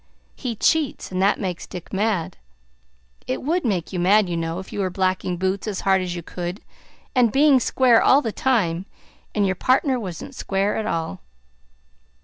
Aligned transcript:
He 0.35 0.55
cheats, 0.55 1.11
and 1.11 1.21
that 1.21 1.39
makes 1.39 1.67
Dick 1.67 1.93
mad. 1.93 2.35
It 3.27 3.43
would 3.43 3.63
make 3.63 3.93
you 3.93 3.99
mad, 3.99 4.27
you 4.29 4.35
know, 4.35 4.57
if 4.57 4.73
you 4.73 4.79
were 4.79 4.89
blacking 4.89 5.37
boots 5.37 5.67
as 5.67 5.81
hard 5.81 6.01
as 6.01 6.15
you 6.15 6.23
could, 6.23 6.61
and 7.13 7.31
being 7.31 7.59
square 7.59 8.01
all 8.01 8.23
the 8.23 8.31
time, 8.31 8.87
and 9.35 9.45
your 9.45 9.53
partner 9.53 9.99
wasn't 9.99 10.33
square 10.33 10.75
at 10.75 10.87
all. 10.87 11.21